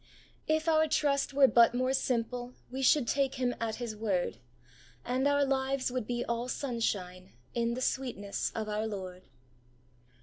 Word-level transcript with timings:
If 0.47 0.67
our 0.67 0.87
trust 0.87 1.31
were 1.31 1.47
but 1.47 1.75
more 1.75 1.93
simple, 1.93 2.55
We 2.71 2.81
should 2.81 3.07
take 3.07 3.35
Him 3.35 3.53
at 3.61 3.75
His 3.75 3.95
word, 3.95 4.37
And 5.05 5.27
our 5.27 5.45
lives 5.45 5.91
would 5.91 6.07
be 6.07 6.25
all 6.25 6.47
sunshine 6.47 7.33
In 7.53 7.75
the 7.75 7.81
sweetness 7.81 8.51
of 8.55 8.67
our 8.67 8.87
Lord. 8.87 9.27